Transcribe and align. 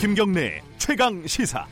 김경래 0.00 0.62
최강 0.78 1.26
시사. 1.26 1.66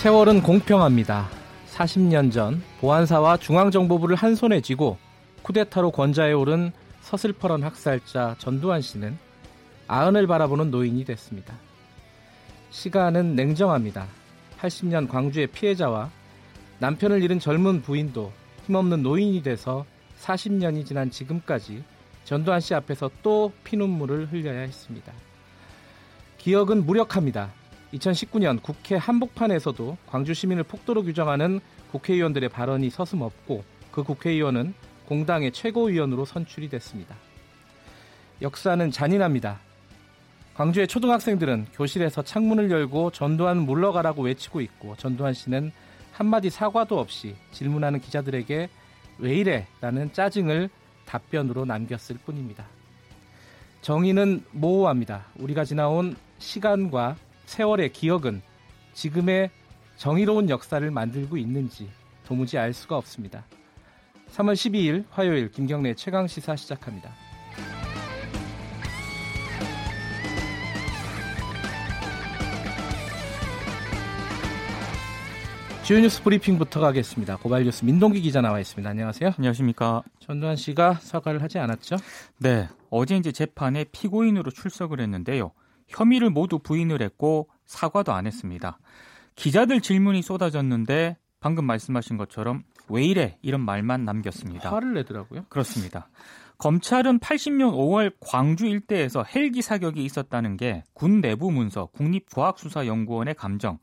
세월은 0.00 0.42
공평합니다. 0.42 1.28
40년 1.74 2.32
전 2.32 2.62
보안사와 2.80 3.36
중앙정보부를 3.36 4.16
한 4.16 4.34
손에 4.34 4.62
쥐고 4.62 4.96
쿠데타로 5.42 5.90
권좌에 5.90 6.32
오른 6.32 6.72
서슬퍼런 7.02 7.62
학살자 7.62 8.36
전두환 8.38 8.80
씨는 8.80 9.18
아흔을 9.86 10.26
바라보는 10.26 10.70
노인이 10.70 11.04
됐습니다. 11.04 11.52
시간은 12.70 13.36
냉정합니다. 13.36 14.06
80년 14.58 15.10
광주의 15.10 15.46
피해자와 15.46 16.08
남편을 16.78 17.22
잃은 17.22 17.38
젊은 17.38 17.82
부인도 17.82 18.32
힘없는 18.64 19.02
노인이 19.02 19.42
돼서 19.42 19.84
40년이 20.20 20.86
지난 20.86 21.10
지금까지 21.10 21.82
전두환 22.24 22.60
씨 22.60 22.74
앞에서 22.74 23.10
또 23.22 23.52
피눈물을 23.64 24.32
흘려야 24.32 24.60
했습니다. 24.60 25.12
기억은 26.38 26.86
무력합니다. 26.86 27.50
2019년 27.94 28.62
국회 28.62 28.96
한복판에서도 28.96 29.96
광주 30.06 30.32
시민을 30.32 30.62
폭도로 30.64 31.02
규정하는 31.02 31.60
국회의원들의 31.90 32.48
발언이 32.48 32.90
서슴없고 32.90 33.64
그 33.90 34.02
국회의원은 34.04 34.74
공당의 35.06 35.52
최고위원으로 35.52 36.24
선출이 36.24 36.68
됐습니다. 36.68 37.16
역사는 38.40 38.90
잔인합니다. 38.90 39.58
광주의 40.54 40.86
초등학생들은 40.86 41.66
교실에서 41.72 42.22
창문을 42.22 42.70
열고 42.70 43.10
전두환 43.10 43.58
물러가라고 43.58 44.22
외치고 44.22 44.60
있고 44.60 44.94
전두환 44.96 45.34
씨는 45.34 45.72
한마디 46.12 46.48
사과도 46.48 46.98
없이 46.98 47.34
질문하는 47.50 48.00
기자들에게 48.00 48.68
왜 49.20 49.34
이래? 49.34 49.66
라는 49.80 50.12
짜증을 50.12 50.70
답변으로 51.04 51.64
남겼을 51.64 52.16
뿐입니다. 52.24 52.66
정의는 53.82 54.44
모호합니다. 54.50 55.26
우리가 55.36 55.64
지나온 55.64 56.16
시간과 56.38 57.16
세월의 57.46 57.92
기억은 57.92 58.42
지금의 58.94 59.50
정의로운 59.96 60.48
역사를 60.48 60.90
만들고 60.90 61.36
있는지 61.36 61.90
도무지 62.24 62.56
알 62.58 62.72
수가 62.72 62.96
없습니다. 62.96 63.44
3월 64.32 64.54
12일 64.54 65.04
화요일 65.10 65.50
김경래 65.50 65.94
최강 65.94 66.26
시사 66.26 66.56
시작합니다. 66.56 67.29
주요 75.90 75.98
뉴스 75.98 76.22
브리핑부터 76.22 76.78
가겠습니다. 76.78 77.38
고발 77.38 77.64
뉴스 77.64 77.84
민동기 77.84 78.20
기자 78.20 78.40
나와 78.40 78.60
있습니다. 78.60 78.88
안녕하세요. 78.88 79.32
안녕하십니까. 79.36 80.04
전두환 80.20 80.54
씨가 80.54 80.94
사과를 81.00 81.42
하지 81.42 81.58
않았죠? 81.58 81.96
네. 82.38 82.68
어제 82.90 83.16
이제 83.16 83.32
재판에 83.32 83.82
피고인으로 83.90 84.52
출석을 84.52 85.00
했는데요. 85.00 85.50
혐의를 85.88 86.30
모두 86.30 86.60
부인을 86.60 87.02
했고 87.02 87.48
사과도 87.66 88.12
안 88.12 88.28
했습니다. 88.28 88.78
기자들 89.34 89.80
질문이 89.80 90.22
쏟아졌는데 90.22 91.16
방금 91.40 91.64
말씀하신 91.64 92.18
것처럼 92.18 92.62
왜 92.88 93.02
이래 93.04 93.36
이런 93.42 93.60
말만 93.60 94.04
남겼습니다. 94.04 94.70
화를 94.70 94.94
내더라고요. 94.94 95.46
그렇습니다. 95.48 96.08
검찰은 96.58 97.18
80년 97.18 97.72
5월 97.72 98.12
광주 98.20 98.64
일대에서 98.66 99.24
헬기 99.24 99.60
사격이 99.60 100.04
있었다는 100.04 100.56
게 100.56 100.84
군 100.94 101.20
내부 101.20 101.50
문서 101.50 101.86
국립과학수사연구원의 101.86 103.34
감정 103.34 103.78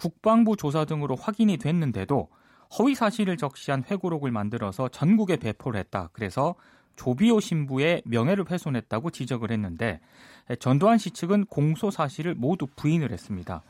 국방부 0.00 0.56
조사 0.56 0.86
등으로 0.86 1.14
확인이 1.14 1.58
됐는데도 1.58 2.30
허위 2.78 2.94
사실을 2.94 3.36
적시한 3.36 3.84
회고록을 3.90 4.30
만들어서 4.30 4.88
전국에 4.88 5.36
배포를 5.36 5.78
했다. 5.78 6.08
그래서 6.14 6.54
조비오 6.96 7.40
신부의 7.40 8.02
명예를 8.06 8.50
훼손했다고 8.50 9.10
지적을 9.10 9.50
했는데 9.50 10.00
전두환 10.58 10.96
씨 10.96 11.10
측은 11.10 11.44
공소 11.46 11.90
사실을 11.90 12.34
모두 12.34 12.66
부인을 12.76 13.12
했습니다. 13.12 13.62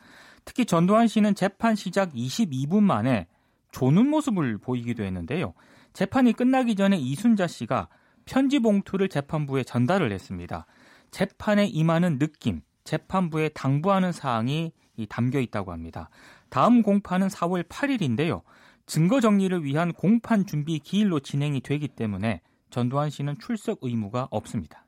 특히 0.45 0.65
전두환 0.65 1.07
씨는 1.07 1.35
재판 1.35 1.75
시작 1.75 2.13
22분 2.13 2.81
만에 2.81 3.27
조는 3.71 4.09
모습을 4.09 4.57
보이기도 4.57 5.03
했는데요. 5.03 5.53
재판이 5.91 6.31
끝나기 6.31 6.75
전에 6.75 6.97
이순자 6.97 7.47
씨가 7.47 7.89
편지 8.23 8.59
봉투를 8.59 9.09
재판부에 9.09 9.63
전달을 9.63 10.13
했습니다. 10.13 10.65
재판에 11.11 11.65
임하는 11.65 12.19
느낌, 12.19 12.61
재판부에 12.85 13.49
당부하는 13.49 14.13
사항이 14.13 14.71
담겨 15.07 15.39
있다고 15.39 15.71
합니다. 15.71 16.09
다음 16.49 16.81
공판은 16.81 17.27
4월 17.27 17.63
8일인데요. 17.67 18.41
증거 18.85 19.21
정리를 19.21 19.63
위한 19.63 19.93
공판 19.93 20.45
준비 20.45 20.79
기일로 20.79 21.19
진행이 21.19 21.61
되기 21.61 21.87
때문에 21.87 22.41
전두환 22.69 23.09
씨는 23.09 23.37
출석 23.39 23.79
의무가 23.81 24.27
없습니다. 24.31 24.85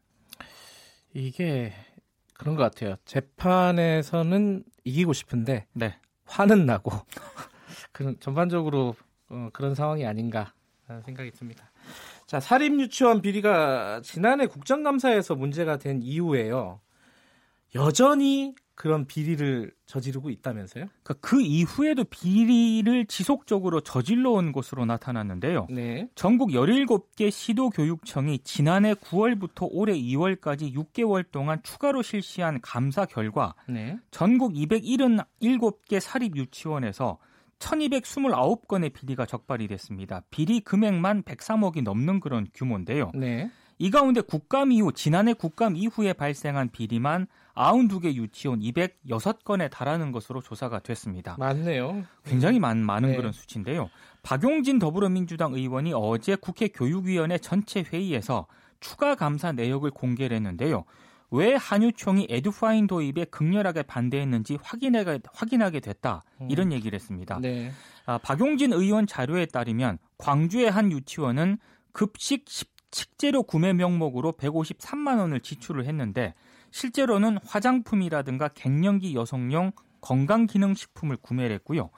이게 1.13 1.73
그런 2.33 2.55
것 2.55 2.63
같아요. 2.63 2.95
재판에서는 3.05 4.63
이기고 4.83 5.13
싶은데 5.13 5.67
네. 5.73 5.97
화는 6.25 6.65
나고 6.65 6.91
그런 7.91 8.19
전반적으로 8.19 8.95
어, 9.29 9.49
그런 9.53 9.75
상황이 9.75 10.05
아닌가 10.05 10.53
생각이 11.05 11.31
듭니다. 11.31 11.71
자, 12.25 12.39
사립 12.39 12.79
유치원 12.79 13.21
비리가 13.21 14.01
지난해 14.03 14.47
국정감사에서 14.47 15.35
문제가 15.35 15.77
된 15.77 16.01
이후에요. 16.01 16.81
여전히 17.75 18.55
그런 18.75 19.05
비리를 19.05 19.71
저지르고 19.85 20.29
있다면서요? 20.29 20.85
그러니까 21.03 21.27
그 21.27 21.41
이후에도 21.41 22.03
비리를 22.03 23.05
지속적으로 23.05 23.81
저질러 23.81 24.31
온 24.31 24.51
것으로 24.51 24.85
나타났는데요. 24.85 25.67
네. 25.69 26.09
전국 26.15 26.49
17개 26.49 27.29
시도교육청이 27.29 28.39
지난해 28.39 28.93
9월부터 28.95 29.67
올해 29.71 29.93
2월까지 29.93 30.73
6개월 30.73 31.23
동안 31.31 31.61
추가로 31.63 32.01
실시한 32.01 32.61
감사 32.61 33.05
결과 33.05 33.53
네. 33.67 33.97
전국 34.11 34.53
277개 34.53 35.99
사립 35.99 36.35
유치원에서 36.35 37.19
1229건의 37.59 38.91
비리가 38.91 39.25
적발이 39.25 39.67
됐습니다. 39.67 40.23
비리 40.29 40.59
금액만 40.59 41.23
103억이 41.23 41.83
넘는 41.83 42.19
그런 42.19 42.47
규모인데요. 42.53 43.11
네. 43.13 43.49
이 43.77 43.89
가운데 43.89 44.21
국감 44.21 44.71
이후 44.71 44.91
지난해 44.91 45.33
국감 45.33 45.75
이후에 45.75 46.13
발생한 46.13 46.69
비리만 46.71 47.27
92개 47.55 48.13
유치원 48.15 48.59
206건에 48.59 49.69
달하는 49.69 50.11
것으로 50.11 50.41
조사가 50.41 50.79
됐습니다. 50.79 51.35
많네요. 51.37 52.03
굉장히 52.23 52.59
많, 52.59 52.79
많은 52.79 53.11
네. 53.11 53.15
그런 53.15 53.31
수치인데요. 53.31 53.89
박용진 54.23 54.79
더불어민주당 54.79 55.53
의원이 55.53 55.93
어제 55.95 56.35
국회 56.35 56.67
교육위원회 56.67 57.37
전체 57.37 57.83
회의에서 57.83 58.47
추가 58.79 59.15
감사 59.15 59.51
내역을 59.51 59.91
공개를 59.91 60.35
했는데요. 60.35 60.85
왜 61.31 61.55
한유총이 61.55 62.27
에듀파인 62.29 62.85
도입에 62.85 63.25
극렬하게 63.25 63.83
반대했는지 63.83 64.57
확인하게, 64.61 65.19
확인하게 65.33 65.79
됐다. 65.79 66.23
이런 66.47 66.71
얘기를 66.71 66.95
했습니다. 66.95 67.39
네. 67.41 67.71
아, 68.05 68.19
박용진 68.19 68.71
의원 68.71 69.07
자료에 69.07 69.47
따르면 69.47 69.97
광주의 70.17 70.69
한 70.69 70.91
유치원은 70.91 71.57
급식 71.91 72.45
식재료 72.93 73.43
구매 73.43 73.73
명목으로 73.73 74.33
153만 74.33 75.19
원을 75.19 75.39
지출을 75.39 75.85
했는데 75.85 76.33
실제로는 76.71 77.37
화장품이라든가 77.45 78.49
갱년기 78.49 79.15
여성용 79.15 79.71
건강기능식품을 80.01 81.17
구매를 81.17 81.55
했고요. 81.55 81.89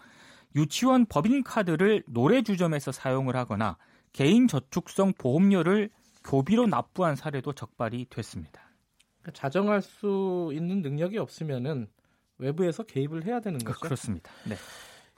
유치원 0.55 1.05
법인카드를 1.05 2.03
노래주점에서 2.07 2.91
사용을 2.91 3.35
하거나 3.35 3.77
개인 4.13 4.47
저축성 4.47 5.13
보험료를 5.17 5.89
교비로 6.23 6.67
납부한 6.67 7.15
사례도 7.15 7.53
적발이 7.53 8.07
됐습니다. 8.09 8.61
그러니까 9.21 9.31
자정할 9.39 9.81
수 9.81 10.51
있는 10.53 10.81
능력이 10.81 11.17
없으면은 11.17 11.87
외부에서 12.37 12.83
개입을 12.83 13.25
해야 13.25 13.39
되는 13.39 13.59
거죠. 13.59 13.79
그렇습니다. 13.79 14.31
네. 14.47 14.55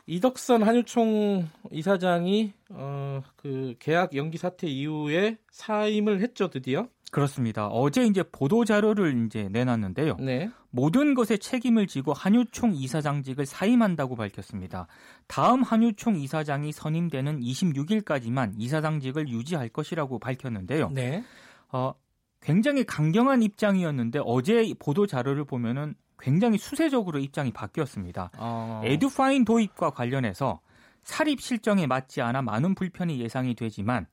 이덕선 0.07 0.63
한유총 0.63 1.49
이사장이 1.71 2.53
어, 2.69 3.21
그 3.35 3.75
계약 3.77 4.15
연기 4.15 4.37
사태 4.37 4.65
이후에 4.65 5.37
사임을 5.51 6.21
했죠 6.21 6.49
드디어. 6.49 6.87
그렇습니다. 7.11 7.67
어제 7.67 8.05
이제 8.05 8.23
보도 8.23 8.65
자료를 8.65 9.25
이제 9.25 9.47
내놨는데요. 9.51 10.17
네. 10.19 10.49
모든 10.69 11.13
것에 11.13 11.37
책임을 11.37 11.87
지고 11.87 12.13
한유총 12.13 12.73
이사장직을 12.75 13.45
사임한다고 13.45 14.15
밝혔습니다. 14.15 14.87
다음 15.27 15.63
한유총 15.63 16.17
이사장이 16.17 16.71
선임되는 16.71 17.39
26일까지만 17.39 18.53
이사장직을 18.57 19.29
유지할 19.29 19.69
것이라고 19.69 20.19
밝혔는데요. 20.19 20.89
네. 20.89 21.23
어, 21.71 21.93
굉장히 22.41 22.83
강경한 22.85 23.41
입장이었는데 23.41 24.19
어제 24.23 24.73
보도 24.79 25.07
자료를 25.07 25.45
보면은 25.45 25.95
굉장히 26.19 26.57
수세적으로 26.57 27.19
입장이 27.19 27.51
바뀌었습니다. 27.51 28.31
어... 28.37 28.81
에듀파인 28.83 29.45
도입과 29.45 29.91
관련해서 29.91 30.59
사립 31.03 31.41
실정에 31.41 31.87
맞지 31.87 32.21
않아 32.21 32.41
많은 32.41 32.75
불편이 32.75 33.19
예상이 33.19 33.55
되지만 33.55 34.07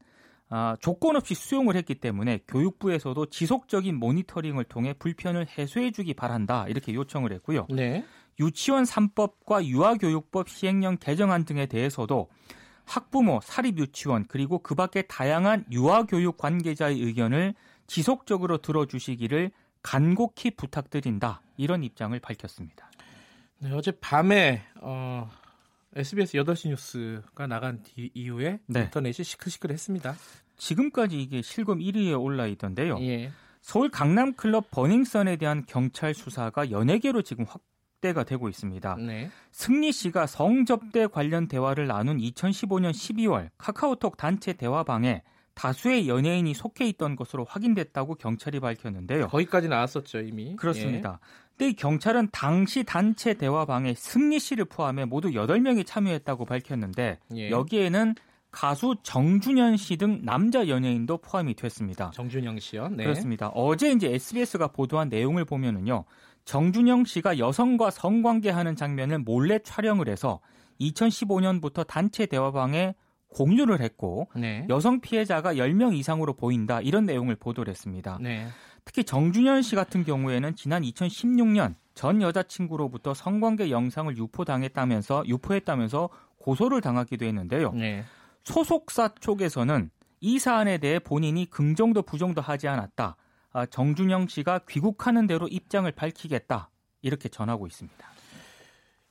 아, 0.48 0.76
조건 0.80 1.16
없이 1.16 1.34
수용을 1.34 1.74
했기 1.74 1.96
때문에 1.96 2.40
교육부에서도 2.46 3.26
지속적인 3.26 3.96
모니터링을 3.96 4.64
통해 4.64 4.92
불편을 4.92 5.46
해소해주기 5.58 6.14
바란다 6.14 6.66
이렇게 6.68 6.94
요청을 6.94 7.32
했고요. 7.32 7.66
네. 7.70 8.04
유치원 8.38 8.84
3법과 8.84 9.64
유아교육법 9.64 10.48
시행령 10.48 10.96
개정안 10.98 11.44
등에 11.44 11.66
대해서도 11.66 12.28
학부모, 12.84 13.40
사립유치원 13.42 14.26
그리고 14.28 14.58
그 14.58 14.74
밖에 14.74 15.02
다양한 15.02 15.64
유아교육 15.70 16.36
관계자의 16.36 17.00
의견을 17.00 17.54
지속적으로 17.86 18.58
들어주시기를 18.58 19.50
간곡히 19.84 20.50
부탁드린다 20.52 21.42
이런 21.56 21.84
입장을 21.84 22.18
밝혔습니다. 22.18 22.90
네, 23.60 23.70
어제 23.72 23.92
밤에 23.92 24.62
어, 24.80 25.30
SBS 25.94 26.38
8시 26.38 26.70
뉴스가 26.70 27.46
나간 27.46 27.82
뒤, 27.84 28.10
이후에 28.14 28.58
네. 28.66 28.80
인터넷이 28.80 29.22
시끌시끌했습니다. 29.22 30.16
지금까지 30.56 31.22
이게 31.22 31.42
실검 31.42 31.78
1위에 31.78 32.20
올라 32.20 32.46
있던데요. 32.46 32.98
예. 33.00 33.30
서울 33.60 33.90
강남 33.90 34.34
클럽 34.34 34.70
버닝썬에 34.70 35.36
대한 35.36 35.64
경찰 35.66 36.14
수사가 36.14 36.70
연예계로 36.70 37.22
지금 37.22 37.44
확대가 37.44 38.24
되고 38.24 38.48
있습니다. 38.48 38.96
네. 38.96 39.30
승리 39.52 39.92
씨가 39.92 40.26
성접대 40.26 41.06
관련 41.06 41.46
대화를 41.46 41.86
나눈 41.86 42.18
2015년 42.18 42.90
12월 42.90 43.50
카카오톡 43.58 44.16
단체 44.16 44.54
대화방에 44.54 45.22
다수의 45.54 46.08
연예인이 46.08 46.52
속해 46.54 46.86
있던 46.88 47.16
것으로 47.16 47.44
확인됐다고 47.44 48.16
경찰이 48.16 48.60
밝혔는데요. 48.60 49.28
거기까지 49.28 49.68
나왔었죠, 49.68 50.20
이미. 50.20 50.56
그렇습니다. 50.56 51.20
예. 51.22 51.44
근데 51.56 51.70
이 51.70 51.72
경찰은 51.74 52.28
당시 52.32 52.82
단체 52.82 53.34
대화방에 53.34 53.94
승리 53.94 54.40
씨를 54.40 54.64
포함해 54.64 55.04
모두 55.04 55.30
8명이 55.30 55.86
참여했다고 55.86 56.44
밝혔는데 56.44 57.18
예. 57.36 57.50
여기에는 57.50 58.14
가수 58.50 58.96
정준현 59.02 59.76
씨 59.76 59.96
등 59.96 60.20
남자 60.22 60.68
연예인도 60.68 61.18
포함이 61.18 61.54
됐습니다. 61.54 62.10
정준영 62.14 62.60
씨요? 62.60 62.88
네. 62.88 63.04
그렇습니다. 63.04 63.48
어제 63.48 63.90
이제 63.90 64.12
SBS가 64.12 64.68
보도한 64.68 65.08
내용을 65.08 65.44
보면은요. 65.44 66.04
정준영 66.44 67.04
씨가 67.04 67.38
여성과 67.38 67.90
성관계하는 67.90 68.76
장면을 68.76 69.18
몰래 69.20 69.58
촬영을 69.58 70.08
해서 70.08 70.40
2015년부터 70.80 71.86
단체 71.86 72.26
대화방에 72.26 72.94
공유를 73.34 73.80
했고 73.80 74.28
네. 74.34 74.66
여성 74.70 75.00
피해자가 75.00 75.54
10명 75.54 75.94
이상으로 75.96 76.32
보인다 76.34 76.80
이런 76.80 77.04
내용을 77.04 77.36
보도를 77.36 77.70
했습니다. 77.70 78.18
네. 78.20 78.46
특히 78.84 79.04
정준현 79.04 79.62
씨 79.62 79.76
같은 79.76 80.04
경우에는 80.04 80.56
지난 80.56 80.82
2016년 80.82 81.74
전 81.94 82.22
여자친구로부터 82.22 83.14
성관계 83.14 83.70
영상을 83.70 84.16
유포당했다면서 84.16 85.24
유포했다면서 85.26 86.08
고소를 86.38 86.80
당하기도 86.80 87.24
했는데요. 87.24 87.72
네. 87.72 88.04
소속사 88.44 89.14
쪽에서는 89.20 89.90
이 90.20 90.38
사안에 90.38 90.78
대해 90.78 90.98
본인이 90.98 91.46
긍정도 91.46 92.02
부정도 92.02 92.40
하지 92.40 92.68
않았다. 92.68 93.16
아, 93.52 93.66
정준영 93.66 94.28
씨가 94.28 94.60
귀국하는 94.68 95.26
대로 95.26 95.48
입장을 95.48 95.90
밝히겠다. 95.92 96.70
이렇게 97.02 97.28
전하고 97.28 97.66
있습니다. 97.66 98.06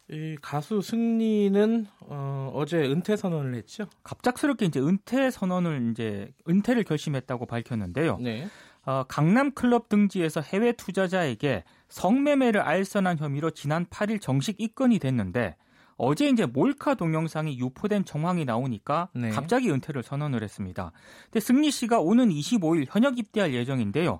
이 0.09 0.35
가수 0.41 0.81
승리는 0.81 1.87
어, 2.01 2.51
어제 2.53 2.77
은퇴 2.77 3.15
선언을 3.15 3.55
했죠. 3.55 3.85
갑작스럽게 4.03 4.65
이제 4.65 4.79
은퇴 4.79 5.31
선언을 5.31 5.91
이제 5.91 6.33
은퇴를 6.47 6.83
결심했다고 6.83 7.45
밝혔는데요. 7.45 8.17
네. 8.19 8.47
어, 8.85 9.05
강남 9.07 9.51
클럽 9.51 9.87
등지에서 9.87 10.41
해외 10.41 10.73
투자자에게 10.73 11.63
성매매를 11.87 12.59
알선한 12.61 13.17
혐의로 13.17 13.51
지난 13.51 13.85
8일 13.85 14.19
정식 14.19 14.59
입건이 14.59 14.99
됐는데 14.99 15.55
어제 15.95 16.27
이제 16.27 16.45
몰카 16.45 16.95
동영상이 16.95 17.57
유포된 17.59 18.03
정황이 18.03 18.43
나오니까 18.43 19.09
네. 19.13 19.29
갑자기 19.29 19.71
은퇴를 19.71 20.03
선언을 20.03 20.43
했습니다. 20.43 20.91
근데 21.25 21.39
승리 21.39 21.71
씨가 21.71 21.99
오는 22.01 22.29
25일 22.29 22.87
현역 22.89 23.19
입대할 23.19 23.53
예정인데요. 23.53 24.19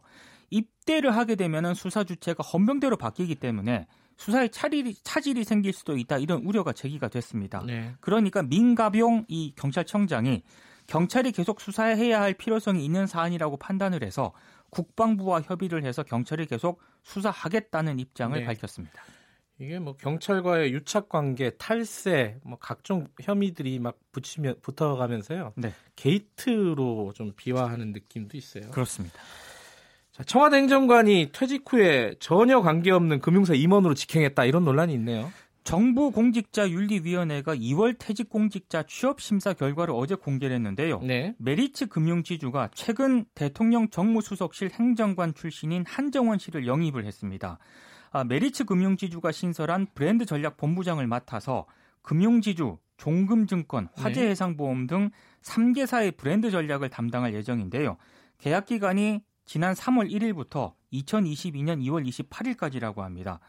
입대를 0.50 1.16
하게 1.16 1.36
되면은 1.36 1.74
수사 1.74 2.04
주체가 2.04 2.44
헌병대로 2.44 2.96
바뀌기 2.96 3.36
때문에 3.36 3.88
수사에 4.18 4.48
차질이, 4.50 4.94
차질이 4.96 5.44
생길 5.44 5.74
수도 5.74 5.98
있다 5.98 6.18
이런 6.18 6.44
우려가 6.44 6.74
제기가 6.74 7.08
됐습니다. 7.08 7.64
네. 7.66 7.94
그러니까 8.00 8.44
민가병 8.44 9.26
이 9.28 9.54
경찰청장이 9.56 10.44
경찰이 10.88 11.32
계속 11.32 11.62
수사해야 11.62 12.22
할 12.22 12.34
필요성이 12.34 12.84
있는 12.84 13.08
사안이라고 13.08 13.58
판단을 13.58 14.04
해서 14.04 14.34
국방부와 14.70 15.42
협의를 15.42 15.86
해서 15.86 16.04
경찰이 16.04 16.46
계속 16.48 16.82
수사하겠다는 17.04 18.00
입장을 18.00 18.38
네. 18.38 18.46
밝혔습니다. 18.46 19.02
이게 19.60 19.80
뭐 19.80 19.96
경찰과의 19.96 20.74
유착 20.74 21.10
관계, 21.10 21.52
탈세, 21.52 22.40
뭐 22.44 22.58
각종 22.60 23.08
혐의들이 23.22 23.80
막 23.80 23.98
붙이면 24.12 24.56
붙어가면서요. 24.62 25.54
네. 25.56 25.74
게이트로 25.96 27.14
좀 27.16 27.34
비화하는 27.36 27.94
느낌도 27.94 28.36
있어요. 28.36 28.72
그렇습니다. 28.72 29.20
자, 30.14 30.24
청와대 30.24 30.58
행정관이 30.58 31.32
퇴직 31.34 31.64
후에 31.68 32.14
전혀 32.20 32.62
관계없는 32.62 33.20
금융사 33.20 33.56
임원으로 33.56 33.96
직행했다 33.96 34.46
이런 34.46 34.64
논란이 34.64 34.94
있네요. 34.94 35.32
정부 35.64 36.12
공직자 36.12 36.70
윤리위원회가 36.70 37.56
2월 37.56 37.96
퇴직 37.98 38.30
공직자 38.30 38.84
취업 38.84 39.20
심사 39.20 39.54
결과를 39.54 39.94
어제 39.98 40.14
공개를 40.14 40.56
했는데요. 40.58 41.00
네. 41.02 41.34
메리츠 41.40 41.88
금융지주가 41.88 42.70
최근 42.76 43.26
대통령 43.34 43.90
정무수석실 43.90 44.70
행정관 44.74 45.34
출신인 45.34 45.84
한정원 45.88 46.38
씨를 46.38 46.68
영입을 46.68 47.06
했습니다. 47.06 47.58
아, 48.12 48.24
메리츠 48.24 48.66
금융지주가 48.66 49.32
신설한 49.32 49.88
브랜드 49.96 50.26
전략 50.26 50.58
본부장을 50.58 51.08
맡아서 51.08 51.66
금융지주, 52.04 52.78
종금증권, 52.98 53.88
화재해상보험 53.96 54.86
등 54.86 55.10
3개사의 55.42 56.18
브랜드 56.18 56.52
전략을 56.52 56.90
담당할 56.90 57.34
예정인데요. 57.34 57.98
계약 58.38 58.68
기간이 58.68 59.22
지난 59.46 59.74
3월 59.74 60.10
1일부터 60.12 60.74
2022년 60.94 61.82
2월 61.86 62.08
28일까지라고 62.08 62.98
합니다. 63.00 63.40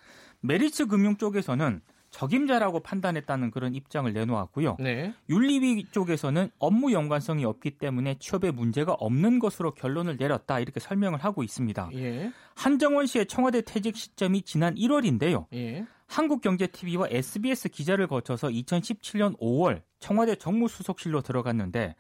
메리츠 0.41 0.87
금융 0.87 1.17
쪽에서는 1.17 1.81
적임자라고 2.11 2.81
판단했다는 2.81 3.51
그런 3.51 3.75
입장을 3.75 4.13
내놓았고요. 4.13 4.77
네. 4.79 5.13
윤리위 5.29 5.87
쪽에서는 5.91 6.49
업무 6.59 6.93
연관성이 6.93 7.45
없기 7.45 7.73
때문에 7.73 8.17
취업에 8.21 8.53
문제가 8.53 8.93
없는 8.93 9.41
것으로 9.41 9.75
결론을 9.75 10.17
내렸다 10.17 10.61
이렇게 10.61 10.79
설명을 10.79 11.19
하고 11.19 11.43
있습니다. 11.43 11.91
예. 11.95 12.33
한정원 12.55 13.07
씨의 13.07 13.27
청와대 13.27 13.63
퇴직 13.63 13.97
시점이 13.97 14.43
지난 14.43 14.77
1월인데요. 14.77 15.47
예. 15.55 15.87
한국경제TV와 16.07 17.09
SBS 17.11 17.71
기자를 17.71 18.07
거쳐서 18.07 18.47
2017년 18.49 19.37
5월 19.41 19.83
청와대 19.99 20.37
정무수석실로 20.37 21.23
들어갔는데 21.23 21.97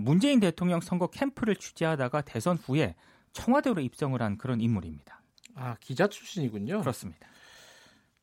문재인 0.00 0.40
대통령 0.40 0.80
선거 0.80 1.08
캠프를 1.08 1.54
취재하다가 1.56 2.22
대선 2.22 2.56
후에 2.56 2.94
청와대로 3.32 3.80
입성을 3.80 4.20
한 4.20 4.36
그런 4.38 4.60
인물입니다. 4.60 5.22
아 5.54 5.76
기자 5.80 6.06
출신이군요. 6.08 6.80
그렇습니다. 6.80 7.28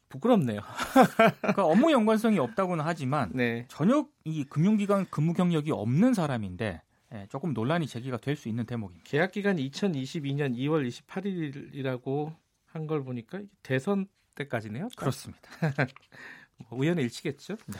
부끄럽네요. 0.09 0.61
그러니까 1.41 1.65
업무 1.65 1.91
연관성이 1.91 2.39
없다고는 2.39 2.83
하지만 2.85 3.31
네. 3.33 3.65
전혀 3.67 4.07
이 4.23 4.45
금융기관 4.45 5.05
근무 5.09 5.33
경력이 5.33 5.71
없는 5.71 6.13
사람인데 6.13 6.81
예, 7.13 7.27
조금 7.29 7.53
논란이 7.53 7.87
제기가 7.87 8.17
될 8.17 8.35
수 8.35 8.47
있는 8.49 8.65
대목입니다. 8.65 9.03
계약 9.09 9.31
기간이 9.31 9.69
2022년 9.69 10.55
2월 10.57 10.87
28일이라고 10.87 12.33
한 12.65 12.87
걸 12.87 13.03
보니까 13.03 13.41
대선 13.63 14.07
때까지네요. 14.35 14.89
그렇습니다. 14.95 15.49
뭐 16.69 16.79
우연의 16.79 17.03
일치겠죠. 17.05 17.55
네. 17.65 17.77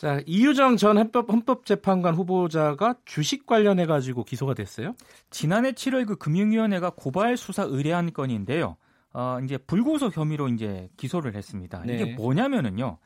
자 0.00 0.22
이유정 0.24 0.78
전 0.78 0.96
헌법, 0.96 1.30
헌법재판관 1.30 2.14
후보자가 2.14 2.94
주식 3.04 3.44
관련해 3.44 3.84
가지고 3.84 4.24
기소가 4.24 4.54
됐어요. 4.54 4.94
지난해 5.28 5.72
7월 5.72 6.06
그 6.06 6.16
금융위원회가 6.16 6.92
고발 6.96 7.36
수사 7.36 7.64
의뢰한 7.64 8.14
건인데요. 8.14 8.78
어, 9.12 9.38
이제 9.44 9.58
불구속 9.58 10.16
혐의로 10.16 10.48
이제 10.48 10.88
기소를 10.96 11.34
했습니다. 11.34 11.82
네. 11.84 11.96
이게 11.96 12.14
뭐냐면은요. 12.14 12.96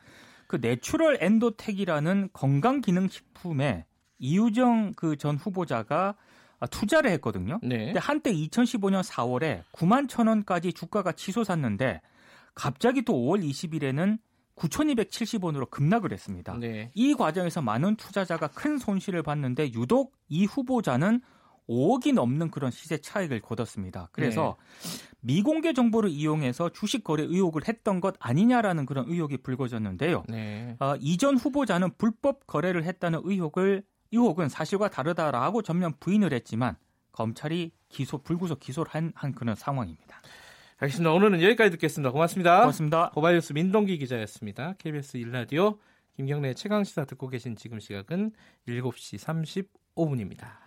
그 0.47 0.59
내추럴 0.61 1.17
엔도텍이라는 1.19 2.29
건강 2.31 2.79
기능 2.79 3.09
식품에 3.09 3.83
이유정 4.17 4.93
그 4.95 5.17
전 5.17 5.35
후보자가 5.35 6.15
투자를 6.71 7.11
했거든요. 7.11 7.59
네. 7.61 7.87
근데 7.87 7.99
한때 7.99 8.31
2015년 8.31 9.03
4월에 9.03 9.63
9만 9.73 10.07
천 10.07 10.27
원까지 10.27 10.71
주가가 10.71 11.11
치솟았는데 11.11 11.99
갑자기 12.53 13.01
또 13.01 13.11
5월 13.15 13.43
20일에는 13.43 14.17
9,270원으로 14.55 15.69
급락을 15.69 16.11
했습니다. 16.11 16.57
네. 16.57 16.91
이 16.93 17.13
과정에서 17.13 17.61
많은 17.61 17.95
투자자가 17.95 18.47
큰 18.47 18.77
손실을 18.77 19.23
봤는데 19.23 19.73
유독 19.73 20.13
이 20.29 20.45
후보자는 20.45 21.21
5억이 21.67 22.13
넘는 22.13 22.51
그런 22.51 22.71
시세 22.71 22.97
차익을 22.97 23.41
거뒀습니다. 23.41 24.09
그래서 24.11 24.55
네. 24.83 25.07
미공개 25.21 25.73
정보를 25.73 26.11
이용해서 26.11 26.69
주식 26.69 27.03
거래 27.03 27.23
의혹을 27.23 27.67
했던 27.67 27.99
것 27.99 28.15
아니냐라는 28.19 28.85
그런 28.85 29.05
의혹이 29.07 29.37
불거졌는데요. 29.37 30.23
네. 30.29 30.75
어, 30.79 30.95
이전 30.99 31.37
후보자는 31.37 31.95
불법 31.97 32.45
거래를 32.45 32.83
했다는 32.83 33.21
의혹을 33.23 33.83
의혹은 34.11 34.49
사실과 34.49 34.89
다르다라고 34.89 35.63
전면 35.63 35.93
부인을 35.99 36.31
했지만 36.33 36.77
검찰이 37.11 37.71
기소 37.89 38.19
불구속 38.19 38.59
기소를 38.59 38.93
한, 38.93 39.11
한 39.15 39.31
그런 39.31 39.55
상황입니다. 39.55 40.21
알겠습니다. 40.77 41.13
오늘은 41.13 41.41
여기까지 41.41 41.71
듣겠습니다. 41.71 42.11
고맙습니다. 42.11 42.59
고맙습니다. 42.59 43.09
고발뉴스 43.11 43.53
민동기 43.53 43.97
기자였습니다. 43.97 44.75
KBS 44.77 45.17
일라디오 45.17 45.79
김경래 46.15 46.53
최강 46.53 46.83
시사 46.83 47.05
듣고 47.05 47.29
계신 47.29 47.55
지금 47.55 47.79
시각은 47.79 48.31
7시 48.67 49.69
35분입니다. 49.95 50.64